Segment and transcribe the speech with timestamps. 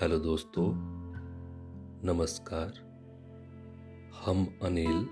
[0.00, 0.72] Hello दोस्तों,
[2.04, 2.72] नमस्कार।
[4.24, 5.06] हम अनिल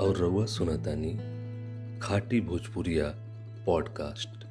[0.00, 1.14] और रउआ सुनतानी,
[1.98, 3.04] खाटी भोजपुरिया
[3.66, 4.44] पॉडकास्ट।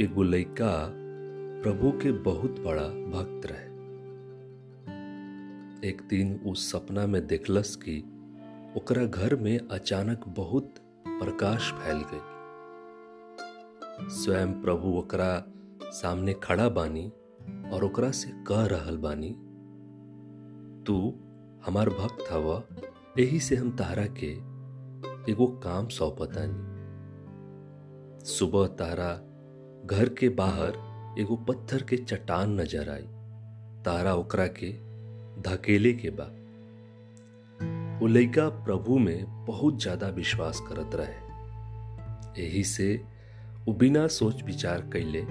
[0.00, 0.90] एगो लइका
[1.62, 3.66] प्रभु के बहुत बड़ा भक्त रहे।
[5.88, 7.98] एक दिन उस सपना में देखलस कि
[8.76, 10.74] ओकरा घर में अचानक बहुत
[11.08, 12.37] प्रकाश फैल गई।
[14.00, 15.30] स्वयं प्रभु ओकरा
[15.92, 17.06] सामने खड़ा बानी
[17.72, 19.30] और ओकरा से कह रहल बानी,
[20.86, 20.96] तू
[21.66, 22.46] हमार भक्त हव
[23.18, 24.30] यही से हम तारा के
[25.32, 26.66] एगो काम सौंपतानी
[28.24, 29.12] सुबह तारा
[29.86, 30.72] घर के बाहर
[31.20, 33.06] एगो पत्थर के चट्टान नज़र आई,
[33.84, 34.70] तारा ओकरा के
[35.42, 36.28] धकेले के बा।
[38.00, 41.26] वो लइका प्रभु में बहुत ज़्यादा विश्वास करत रहे।
[42.42, 42.88] यही से
[43.72, 45.22] बिना सोच विचार कैले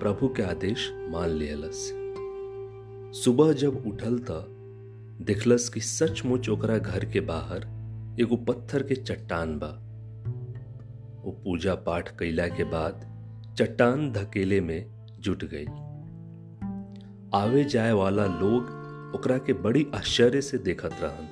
[0.00, 1.92] प्रभु के आदेश मान लियलस।
[3.24, 4.44] सुबह जब उठल त,
[5.22, 7.66] देखलस कि सचमुच ओकरा घर के बाहर
[8.20, 9.68] एगो पत्थर के चट्टान बा।
[11.24, 13.06] वो पूजा पाठ कैला के बाद
[13.58, 14.86] चट्टान धकेले में
[15.20, 15.66] जुट गई
[17.34, 21.28] आवे जाए वाला लोग ओकरा के बड़ी आश्चर्य से देखत रहन,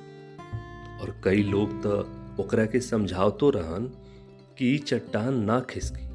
[1.01, 1.99] और कई लोग तो
[2.43, 3.91] ओकरा के समझावतो रहन
[4.57, 6.10] कि चट्टान ना खिसकी।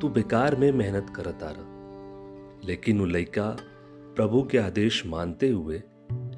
[0.00, 1.72] तू बेकार में मेहनत करत रहा
[2.66, 3.56] लेकिन वो लइका
[4.16, 5.82] प्रभु के आदेश मानते हुए,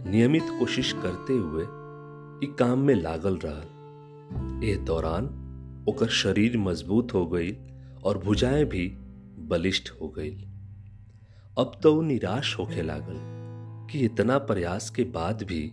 [0.07, 1.63] नियमित कोशिश करते हुए
[2.49, 5.25] ई काम में लागल रहल। ए दौरान
[5.89, 7.57] ओकर शरीर मज़बूत हो गई
[8.05, 8.89] और भुजाएँ भी
[9.39, 10.31] बलिष्ठ हो गई
[11.59, 13.19] अब तो वो निराश होके लागल
[13.91, 15.73] कि इतना प्रयास के बाद भी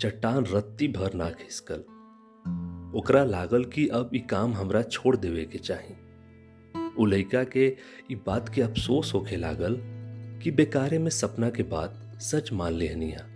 [0.00, 1.84] चट्टान रत्ती भर ना खिसकल।
[2.98, 6.05] ओकरा लागल कि अब ई काम हमरा छोड़ देवे के चाही।
[7.00, 7.66] उ लइका के
[8.12, 9.76] ई बात के अफसोस होखे लागल
[10.42, 13.26] कि बेकारे में सपना के बात सच मान लेहनिया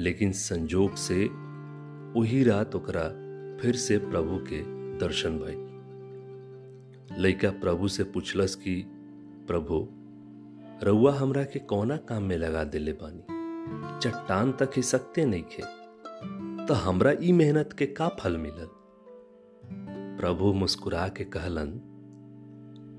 [0.00, 1.24] लेकिन संजोग से
[2.20, 3.08] वही रात ओकरा
[3.62, 4.60] फिर से प्रभु के
[4.98, 5.56] दर्शन भई।
[7.22, 8.84] लइका प्रभु से पूछलस कि,
[9.48, 9.88] प्रभु,
[10.86, 13.22] रउआ हमरा के कौना काम में लगा देले बानी?
[14.02, 15.62] चट्टान तक ही सकते नहीं खे
[16.66, 18.68] तो हमरा ई मेहनत के का फल मिलल?
[20.20, 21.80] प्रभु मुस्कुरा के कहलन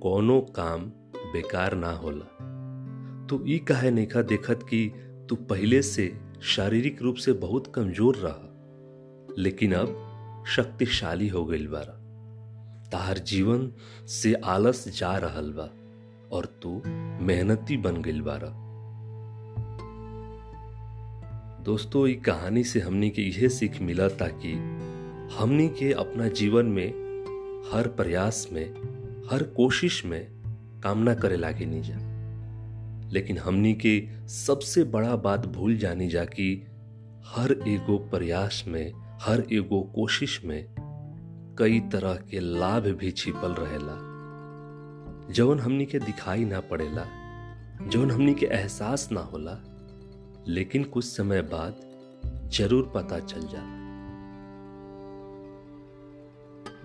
[0.02, 0.82] कोनो काम
[1.34, 2.26] बेकार ना होला।
[3.28, 4.92] तू ई कहे नइखा देखत कि
[5.30, 8.46] तू पहले से शारीरिक रूप से बहुत कमज़ोर रहा।
[9.38, 10.06] लेकिन अब
[10.48, 11.94] शक्तिशाली हो गई बारा।
[12.90, 13.72] तार जीवन
[14.08, 15.70] से आलस जा रहा बा
[16.32, 16.82] और तू
[17.26, 18.70] मेहनती बन गई बारा।
[21.64, 24.54] दोस्तों, ई कहानी से हमनी के यह सीख मिला ताकि
[25.40, 26.88] हमनी के अपना जीवन में
[27.74, 28.79] हर प्रयास में
[29.32, 30.28] हर कोशिश में
[30.84, 36.64] कामना करे लागे नहीं जा लेकिन हमनी के सबसे बड़ा बात भूल जानी जा कि
[37.28, 40.66] हर एगो प्रयास में, हर एगो कोशिश में
[41.60, 43.98] कई तरह के लाभ भी छिपल रहेला।
[45.34, 47.06] जौन हमनी के दिखाई ना पड़ेला
[47.88, 49.58] जौन हमनी के एहसास ना होला,
[50.48, 53.78] लेकिन कुछ समय बाद ज़रूर पता चल जाला।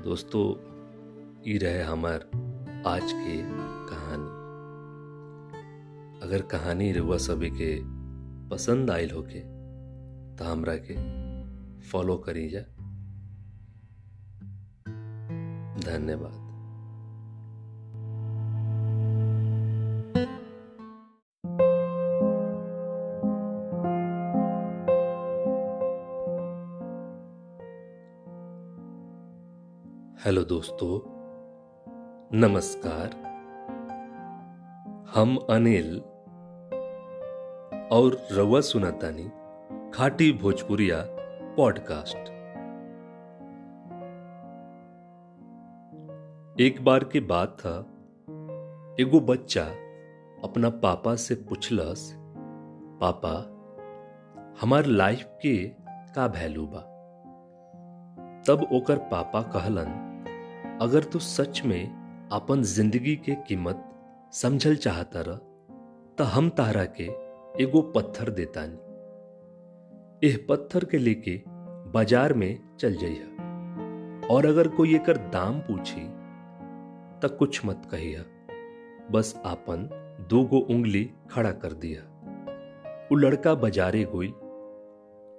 [0.05, 0.74] दोस्तों
[1.49, 2.21] ई रहे हमार
[2.87, 3.37] आज के
[3.89, 4.31] कहानी।
[6.27, 7.81] अगर कहानी रुआ सभी के
[8.49, 9.41] पसंद आयल होके
[10.37, 10.97] तो हमरा के
[11.81, 12.61] फॉलो करी जा
[15.91, 16.43] धन्यवाद।
[30.25, 31.14] हेलो दोस्तों
[32.37, 33.11] नमस्कार।
[35.15, 36.01] हम अनिल
[37.93, 39.31] और रवा सुनातानी,
[39.91, 40.97] खाटी भोजपुरिया
[41.57, 42.19] पॉडकास्ट।
[46.61, 47.79] एक बार की बात था,
[49.01, 49.65] एगो बच्चा
[50.45, 52.15] अपना पापा से पूछलस,
[53.03, 53.35] पापा,
[54.61, 55.67] हमार लाइफ के
[56.15, 56.81] का वैल्यू बा?
[58.49, 60.15] तब ओकर पापा कहलन,
[60.83, 62.04] अगर तू सच में
[62.35, 63.83] अपन ज़िंदगी के कीमत
[64.33, 65.37] समझल चाहता रह
[66.19, 67.05] तो हम तारा के
[67.63, 68.79] एगो पत्थर देतानी।
[70.29, 71.35] एह पत्थर के लेके
[71.93, 76.05] बाज़ार में चल जइहा। और अगर कोई एकर दाम पूछी
[77.21, 78.25] तो कुछ मत कहिया
[79.11, 79.89] बस आपन
[80.31, 82.03] दो गो उंगली खड़ा कर दिया
[83.13, 84.33] उ लड़का बाजारे गोई।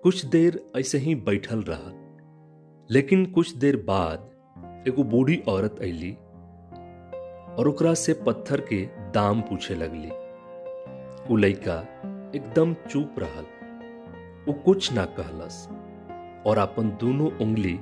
[0.03, 1.92] कुछ देर ऐसे ही बैठल रहा।
[2.89, 6.18] लेकिन कुछ देर बाद एगो बूढ़ी औरत अली
[7.60, 8.81] और ओकरा से पत्थर के
[9.12, 10.10] दाम पूछे लगली।
[11.34, 11.80] उ लइका
[12.36, 13.46] एकदम चुप रहल।
[14.48, 15.68] वो कुछ ना कहलस
[16.48, 17.78] और अपन दोनों उंगली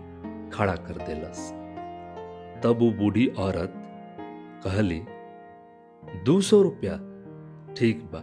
[0.54, 1.50] खड़ा कर देलस।
[2.64, 3.74] तब वो बूढ़ी औरत
[4.64, 5.02] कहली,
[6.26, 6.96] दो सौ रुपया,
[7.74, 8.22] ठीक बा।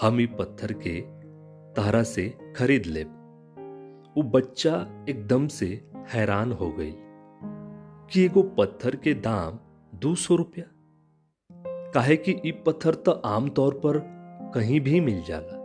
[0.00, 1.00] हम ई पत्थर के
[1.72, 3.02] तारा से खरीद ले
[4.16, 4.74] वो बच्चा
[5.08, 5.66] एकदम से
[6.08, 6.92] हैरान हो गई
[8.10, 9.58] कि एगो पत्थर के दाम
[10.00, 10.64] दो सौ रुपया।
[11.92, 13.98] काहे कि ई पत्थर तो आमतौर पर
[14.54, 15.56] कहीं भी मिल जाला।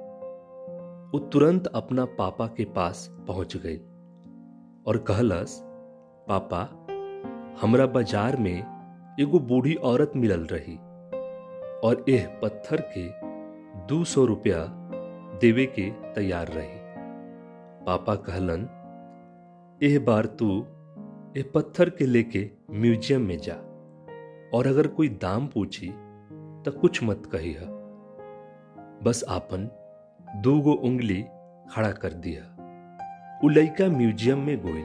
[1.14, 3.78] वो तुरंत अपना पापा के पास पहुँच गई
[4.88, 5.60] और कहलस,
[6.28, 6.62] पापा,
[7.62, 10.76] हमरा बाज़ार में एगो बूढ़ी औरत मिलल रही
[11.88, 13.08] और एह पत्थर के
[13.88, 14.66] दो सौ रुपया
[15.42, 16.80] देवे के तैयार रही।
[17.86, 18.68] पापा कहलन,
[19.82, 20.62] एह बार तू
[21.38, 23.58] ए पत्थर के लेके म्यूज़ियम में जा।
[24.54, 25.88] और अगर कोई दाम पूछी
[26.66, 27.68] तो कुछ मत कही है।
[29.04, 29.70] बस आपन
[30.44, 31.22] दूगो उंगली
[31.72, 32.44] खड़ा कर दिया
[33.44, 34.84] उ लइका म्यूज़ियम में गोई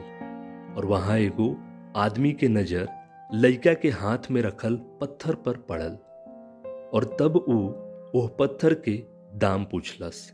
[0.75, 1.55] और वहाँ एगो
[1.95, 2.87] आदमी के नज़र
[3.29, 5.97] लइका के हाथ में रखल पत्थर पर पड़ल
[6.93, 8.95] और तब उ पत्थर के
[9.37, 10.33] दाम पूछलस।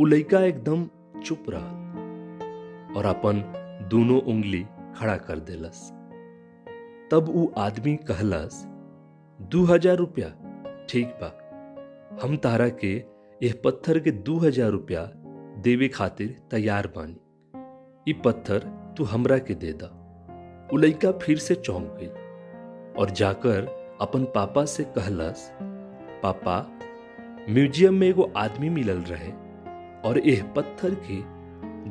[0.00, 0.88] उ लइका एकदम
[1.24, 3.40] चुप रहा और अपन
[3.90, 4.62] दोनों उंगली
[4.96, 5.88] खड़ा कर देलस।
[7.10, 8.64] तब उ आदमी कहलस,
[9.38, 10.28] दू हज़ार रुपया,
[10.88, 11.28] ठीक बा।
[12.22, 12.92] हम तारा के
[13.40, 15.02] यह पत्थर के दू हज़ार रुपया
[15.62, 18.58] देवे खातिर तैयार बानी। ई पत्थर
[18.96, 19.86] तू हमरा के दे दा।
[20.72, 22.08] उ फिर से चौंक गई
[23.00, 23.66] और जाकर
[24.00, 25.50] अपन पापा से कहलस,
[26.22, 26.58] पापा,
[27.50, 29.30] म्यूज़ियम में एगो आदमी मिलल रहे
[30.08, 31.20] और एह पत्थर के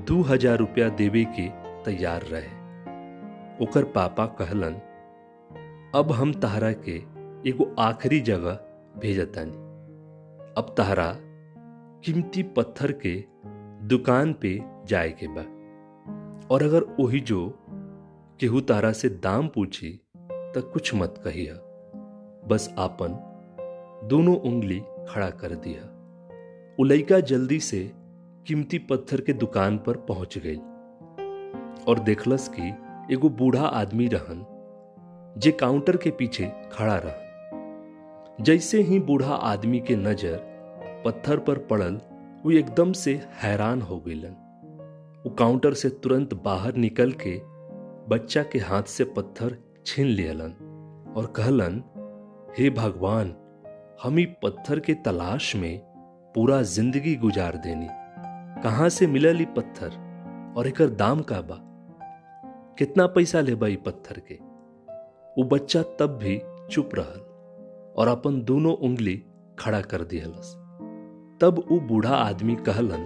[0.06, 1.48] दू हज़ार रुपया देवे के
[1.86, 2.56] तैयार रहे।
[3.64, 4.81] ओकर पापा कहलन
[5.95, 6.95] अब हम तहरा के
[7.50, 8.60] एगो आखिरी जगह
[9.00, 9.57] भेजतानी।
[10.57, 11.06] अब तहरा
[12.06, 13.13] कीमती पत्थर के
[13.88, 15.42] दुकान पे जाए के बा।
[16.51, 17.39] और अगर वही जो
[18.39, 19.92] केहू तारा से दाम पूछी
[20.54, 21.54] तो कुछ मत कहिया
[22.48, 23.18] बस आपन
[24.10, 24.80] दोनों उंगली
[25.10, 25.83] खड़ा कर दिया
[26.80, 27.80] उ लइका जल्दी से
[28.48, 30.57] कीमती पत्थर के दुकान पर पहुँच गई।
[31.86, 32.69] और देखलस कि
[33.13, 34.45] एगो बूढ़ा आदमी रहन
[35.38, 40.38] जे काउंटर के पीछे खड़ा रहा। जैसे ही बूढ़ा आदमी के नज़र
[41.06, 42.00] पत्थर पर पड़ल,
[42.45, 44.36] वो एकदम से हैरान हो गईलन।
[45.25, 47.42] वो काउंटर से तुरंत बाहर निकल के
[48.07, 50.51] बच्चा के हाथ से पत्थर छीन लियलन
[51.18, 51.83] और कहलन,
[52.60, 53.36] हे भगवान,
[54.04, 55.80] हम ई पत्थर के तलाश में
[56.36, 57.88] पूरा ज़िंदगी गुजार देनी।
[58.63, 59.90] कहाँ से मिलल ई पत्थर
[60.57, 61.63] और एकर दाम का बा?
[62.80, 64.47] कितना पैसा लेबा ई पत्थर के?
[65.38, 66.39] वो बच्चा तब भी
[66.72, 67.19] चुप रहल
[67.98, 69.16] और अपन दोनों उंगली
[69.60, 70.54] खड़ा कर दिहलस।
[71.42, 73.04] तब वो बूढ़ा आदमी कहलन,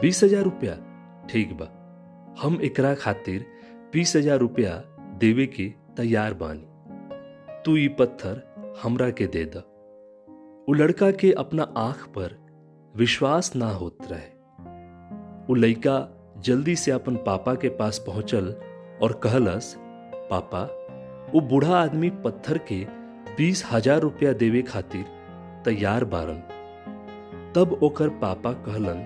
[0.00, 0.74] बीस हज़ार रुपया,
[1.30, 1.66] ठीक बा।
[2.42, 3.46] हम एकरा खातिर
[3.92, 4.72] बीस हज़ार रुपया
[5.18, 6.66] देवे के तैयार बानी।
[7.64, 8.42] तू ये पत्थर
[8.82, 9.62] हमरा के दे द।
[10.68, 12.38] उ लड़का के अपना आँख पर
[12.94, 14.28] विश्वास ना होत रहे।
[15.52, 15.96] उ लड़का
[16.38, 18.54] जल्दी से अपन पापा के पास पहुंचल
[19.02, 19.74] और कहलस,
[20.30, 20.62] पापा
[21.34, 22.76] वो बूढ़ा आदमी पत्थर के
[23.36, 25.04] बीस हज़ार रुपया देवे खातिर
[25.64, 26.40] तैयार बारन।
[27.54, 28.98] तब ओकर पापा कहलन,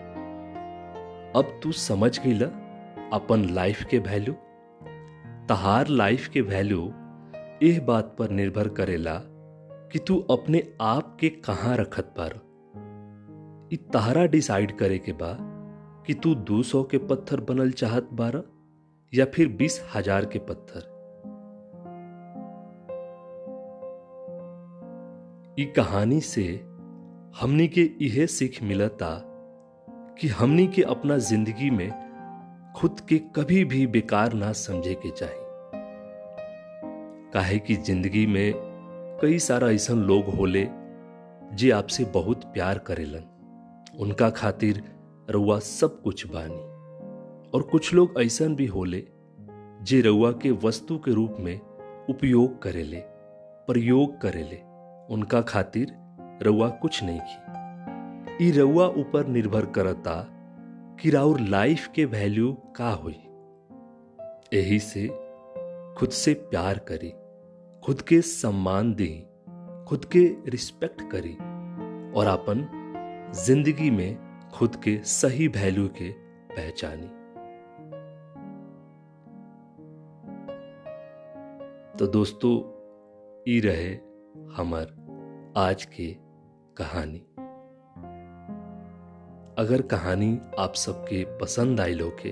[1.36, 2.46] अब तू समझ गईला
[3.12, 4.34] अपन लाइफ के वैल्यू।
[5.48, 6.82] तहार लाइफ के वैल्यू
[7.62, 9.14] एह बात पर निर्भर करेला
[9.92, 12.40] कि तू अपने आप के कहाँ रखत पार
[13.72, 15.36] इ तहरा डिसाइड करे के बा
[16.06, 18.42] कि तू दो सौ के पत्थर बनल चाहत बारा
[19.12, 20.92] या फिर बीस हज़ार के पत्थर।
[25.58, 26.42] इ कहानी से
[27.40, 29.10] हमनी के यह सीख मिलता
[30.20, 31.90] कि हमनी के अपना ज़िंदगी में
[32.76, 35.42] खुद के कभी भी बेकार ना समझे के चाहिए
[37.34, 38.52] काहे कि ज़िंदगी में
[39.22, 40.68] कई सारा ऐसा लोग होले
[41.56, 43.24] जे आपसे बहुत प्यार करेलन।
[44.00, 44.82] उनका खातिर
[45.30, 46.62] रउआ सब कुछ बानी।
[47.50, 49.06] और कुछ लोग ऐसा भी होले
[49.82, 51.60] जे रउआ के वस्तु के रूप में
[52.10, 53.00] उपयोग करेले,
[53.66, 54.73] प्रयोग करेले।
[55.10, 55.92] उनका खातिर
[56.42, 60.14] रउआ कुछ नहीं की ई रउआ ऊपर निर्भर करता
[61.00, 63.20] कि राउर लाइफ के वैल्यू का हुई।
[64.54, 65.06] यही से
[65.98, 67.10] खुद से प्यार करी,
[67.82, 69.26] खुद के सम्मान दी,
[69.88, 71.34] खुद के रिस्पेक्ट करी
[72.18, 72.66] और अपन
[73.44, 74.16] ज़िंदगी में
[74.54, 76.10] खुद के सही वैल्यू के
[76.54, 77.06] पहचानी।
[81.98, 82.56] तो दोस्तों,
[83.48, 84.86] ई रहे हमर
[85.56, 86.16] आज के
[86.76, 87.18] कहानी।
[89.58, 92.30] अगर कहानी आप सबके पसंद आई के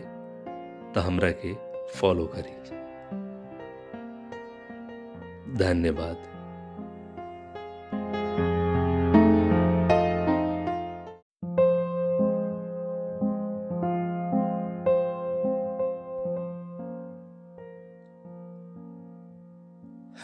[0.93, 1.55] तो हमरा के
[1.99, 2.51] फॉलो करी
[5.57, 6.17] धन्यवाद।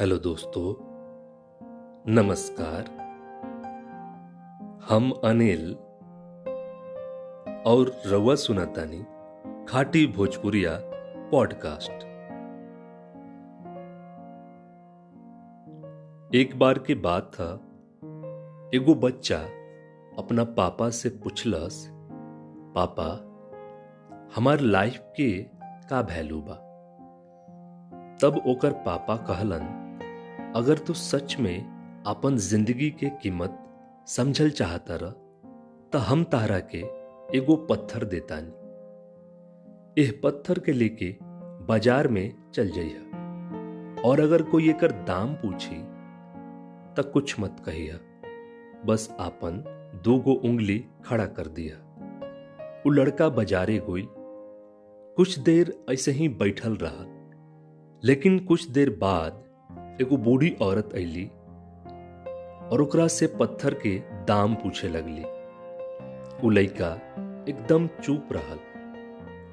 [0.01, 0.88] हेलो दोस्तों
[2.11, 2.85] नमस्कार।
[4.89, 5.75] हम अनिल
[7.67, 9.03] और रवा सुनातानी,
[9.65, 10.71] खाटी भोजपुरिया
[11.31, 11.93] पॉडकास्ट।
[16.35, 17.55] एक बार की बात था,
[18.75, 19.39] एगो बच्चा
[20.19, 21.89] अपना पापा से पूछलस,
[22.77, 23.09] पापा,
[24.37, 25.43] हमार लाइफ के
[25.91, 26.55] का वैल्यू बा?
[28.23, 29.89] तब ओकर पापा कहलन,
[30.57, 31.78] अगर तू सच में
[32.09, 33.57] अपन ज़िंदगी के कीमत
[34.09, 35.11] समझल चाहता रह
[35.93, 36.79] तो हम तारा के
[37.39, 38.53] एगो पत्थर देतानी।
[40.03, 41.15] एह पत्थर के लेके
[41.69, 45.77] बाज़ार में चल जाइह। और अगर कोई एकर दाम पूछी
[46.95, 47.99] तो कुछ मत कहिया
[48.87, 49.63] बस आपन
[50.05, 51.77] दो गो उंगली खड़ा कर दिया
[52.85, 54.07] वो लड़का बाजारे गोई।
[55.17, 57.05] कुछ देर ऐसे ही बैठल रहा।
[58.03, 61.31] लेकिन कुछ देर बाद एगो बूढ़ी औरत अली
[62.73, 65.25] और ओकरा से पत्थर के दाम पूछे लगली।
[66.47, 66.93] उ लइका
[67.49, 68.59] एकदम चुप रहल।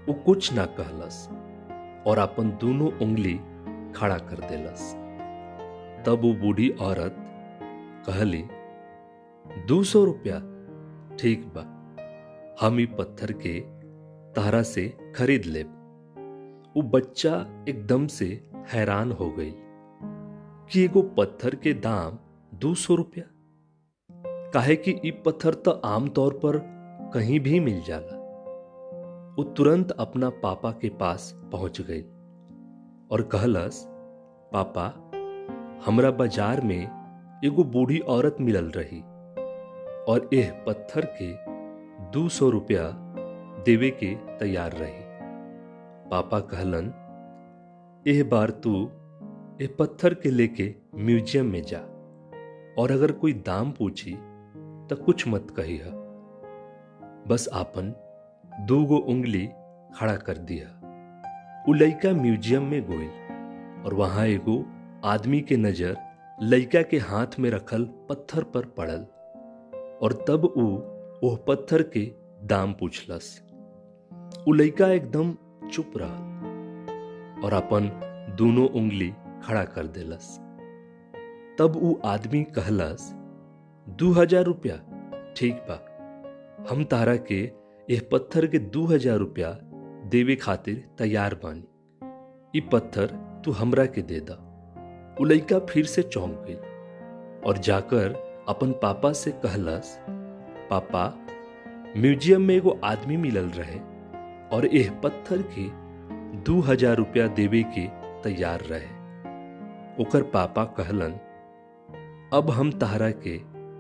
[0.08, 1.30] वो कुछ ना कहलस
[2.08, 3.40] और अपन दोनों उंगली
[3.96, 4.94] खड़ा कर देलस।
[6.06, 7.16] तब वो बूढ़ी औरत
[8.10, 8.44] कहली,
[9.68, 10.40] दो सौ रुपया,
[11.18, 11.64] ठीक बा।
[12.62, 13.60] हम ही पत्थर के
[14.34, 15.64] तारा से खरीद ले
[16.76, 17.34] वो बच्चा
[17.70, 18.26] एकदम से
[18.74, 19.54] हैरान हो गई
[20.72, 22.18] कि एगो पत्थर के दाम
[22.62, 23.24] दो सौ रुपया?
[24.54, 26.58] काहे कि ई पत्थर तो आमतौर पर
[27.14, 28.18] कहीं भी मिल जाला।
[29.38, 32.02] वो तुरंत अपना पापा के पास पहुँच गई
[33.12, 33.84] और कहलस,
[34.54, 34.86] पापा,
[35.86, 39.00] हमरा बाज़ार में एगो बूढ़ी औरत मिलल रही
[40.06, 41.32] और यह पत्थर के
[42.12, 42.84] दो सौ रुपया
[43.66, 45.04] देवे के तैयार रही।
[46.10, 46.94] पापा कहलन,
[48.06, 48.86] एह बार तू
[49.62, 51.82] ए पत्थर के लेके म्यूज़ियम में जा।
[52.77, 54.12] और अगर कोई दाम पूछी
[54.89, 55.91] तो कुछ मत कही है।
[57.27, 57.94] बस आपन
[58.67, 59.46] दो गो उंगली
[59.96, 60.67] खड़ा कर दिया
[61.70, 63.08] उ लइका म्यूज़ियम में गोई
[63.84, 64.63] और वहाँ एगो
[65.05, 65.98] आदमी के नज़र
[66.38, 69.05] लइका के हाथ में रखल पत्थर पर पड़ल,
[70.01, 72.05] और तब उ पत्थर के
[72.44, 73.41] दाम पूछलस।
[74.48, 75.36] उ लइका एकदम
[75.70, 77.89] चुप रहा और अपन
[78.38, 79.10] दोनों उंगली
[79.44, 80.38] खड़ा कर देलस।
[81.60, 83.12] तब उ आदमी कहलस,
[83.88, 84.76] दू हज़ार रुपया,
[85.38, 85.76] ठीक बा।
[86.70, 87.40] हम तारा के
[87.88, 89.50] यह पत्थर के दू हज़ार रुपया
[90.12, 94.36] देवे खातिर तैयार बानी। ई पत्थर तू हमरा के दे दा।
[95.22, 96.56] उ फिर से चौंक गई
[97.50, 98.14] और जाकर
[98.50, 99.98] अपन पापा से कहलस,
[100.70, 101.06] पापा,
[101.98, 103.80] म्यूज़ियम में एगो आदमी मिलल रहे
[104.56, 105.68] और एह पत्थर के
[106.44, 107.88] दू हज़ार रुपया देवे के
[108.24, 108.94] तैयार रहे।
[110.04, 111.20] ओकर पापा कहलन
[112.36, 113.34] अब हम तहरा के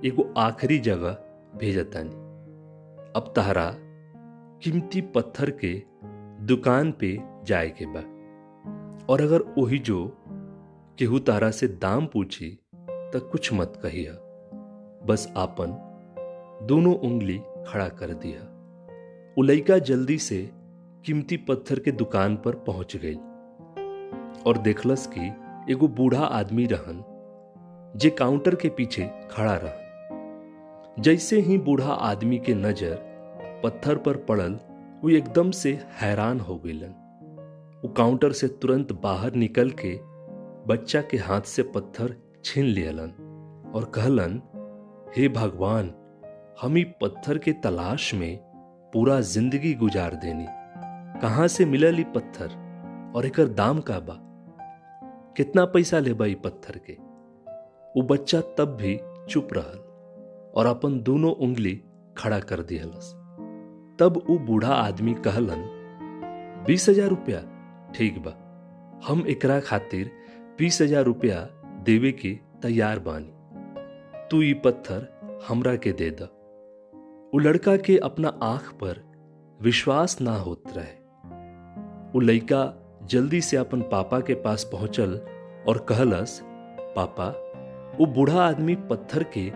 [0.07, 1.17] एगो आखिरी जगह
[1.57, 2.15] भेजतानी।
[3.15, 3.65] अब तहरा
[4.63, 5.71] कीमती पत्थर के
[6.45, 7.99] दुकान पे जाए के बा।
[9.09, 9.97] और अगर वही जो
[10.99, 12.49] केहू तारा से दाम पूछी
[13.13, 14.13] तो कुछ मत कहिया
[15.05, 15.75] बस आपन
[16.67, 20.49] दोनों उंगली खड़ा कर दिया उलैका जल्दी से
[21.05, 23.15] कीमती पत्थर के दुकान पर पहुँच गई।
[24.43, 25.27] और देखलस कि
[25.73, 27.03] एगो बूढ़ा आदमी रहन
[27.95, 32.95] जे काउंटर के पीछे खड़ा रहा। जैसे ही बूढ़ा आदमी के नज़र
[33.63, 34.59] पत्थर पर पड़ल,
[35.03, 36.93] वो एकदम से हैरान हो गईलन
[37.83, 39.99] वो काउंटर से तुरंत बाहर निकल के
[40.67, 43.11] बच्चा के हाथ से पत्थर छीन लियलन
[43.75, 44.41] और कहलन,
[45.17, 45.93] हे भगवान,
[46.61, 48.37] हम ही पत्थर के तलाश में
[48.93, 50.45] पूरा ज़िंदगी गुजार देनी।
[51.21, 52.47] कहाँ से मिलल पत्थर
[53.15, 54.19] और एक दाम का बा?
[55.37, 57.14] कितना पैसा लेबाई पत्थर के?
[57.95, 58.99] वो बच्चा तब भी
[59.29, 59.77] चुप रहल
[60.55, 61.81] और अपन दोनों उंगली
[62.17, 63.11] खड़ा कर दिहलस।
[63.99, 65.61] तब वो बूढ़ा आदमी कहलन,
[66.67, 67.39] बीस हज़ार रुपया,
[67.95, 68.31] ठीक बा।
[69.07, 70.11] हम एकरा खातिर
[70.57, 71.39] बीस हज़ार रुपया
[71.83, 73.31] देवे के तैयार बानी।
[74.31, 75.07] तू ये पत्थर
[75.47, 76.29] हमरा के दे द।
[77.33, 79.03] वो लड़का के अपना आँख पर
[79.59, 80.93] विश्वास ना होत रहे।
[82.11, 82.63] वो लड़का
[83.03, 85.19] जल्दी से अपन पापा के पास पहुंचल
[85.67, 86.39] और कहलस,
[86.95, 87.29] पापा
[87.99, 89.49] वो बूढ़ा आदमी पत्थर के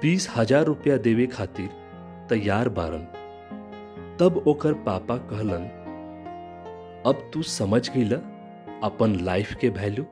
[0.00, 1.68] बीस हज़ार रुपया देवे खातिर
[2.28, 3.04] तैयार बारन।
[4.20, 5.64] तब ओकर पापा कहलन,
[7.06, 8.16] अब तू समझ गईला
[8.86, 10.04] अपन लाइफ के वैल्यू।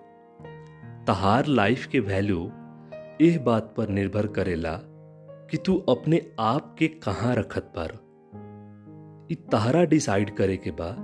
[1.07, 2.51] तहार लाइफ के वैल्यू
[3.21, 4.73] एह बात पर निर्भर करेला
[5.51, 7.99] कि तू अपने आप के कहाँ रखत पार
[9.33, 10.95] इ तहरा डिसाइड करे के बा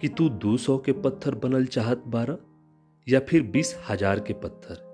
[0.00, 2.36] कि तू दो सौ के पत्थर बनल चाहत बार
[3.06, 4.86] या फिर बीस हज़ार के पत्थर।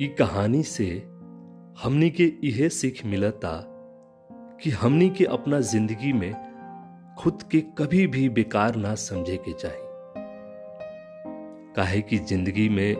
[0.00, 0.86] इ कहानी से
[1.82, 3.50] हमनी के इहे सीख मिलता
[4.62, 6.32] कि हमनी के अपना ज़िंदगी में
[7.18, 9.80] खुद के कभी भी बेकार ना समझे के चाहिए
[11.76, 12.94] काहे कि ज़िंदगी में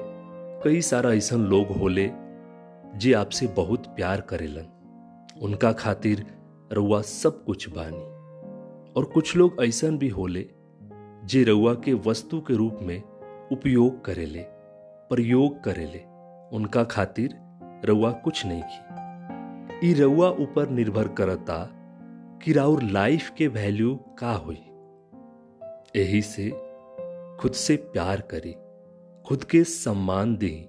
[0.65, 2.11] कई सारा ऐसा लोग होले
[2.99, 4.67] जे आपसे बहुत प्यार करेलन।
[5.43, 6.27] उनका खातिर
[6.73, 8.05] रउआ सब कुछ बानी।
[8.93, 10.47] और कुछ लोग ऐसा भी होले
[11.25, 13.03] जे रउआ के वस्तु के रूप में
[13.53, 14.43] उपयोग करेले,
[15.11, 16.16] प्रयोग करेले।
[16.53, 17.35] उनका खातिर
[17.85, 21.57] रउआ कुछ नहीं की ई रउआ ऊपर निर्भर करता
[22.43, 24.63] कि राउर लाइफ के वैल्यू का हुई।
[25.97, 26.51] यही से
[27.41, 28.53] खुद से प्यार करी,
[29.25, 30.69] खुद के सम्मान दी,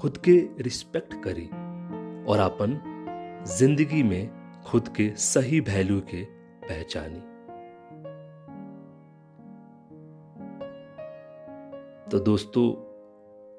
[0.00, 1.46] खुद के रिस्पेक्ट करी
[2.30, 2.78] और अपन
[3.58, 4.30] ज़िंदगी में
[4.66, 6.22] खुद के सही वैल्यू के
[6.68, 7.20] पहचानी।
[12.10, 12.68] तो दोस्तों,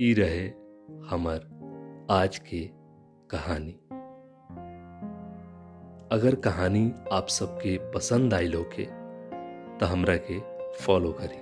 [0.02, 1.40] ई रहे हमर
[2.12, 2.60] आज के
[3.30, 3.72] कहानी।
[6.12, 8.84] अगर कहानी आप सबके पसंद आई लोग के
[9.78, 10.40] तो हमरा के
[10.74, 11.38] फॉलो करी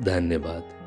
[0.00, 0.77] धन्यवाद।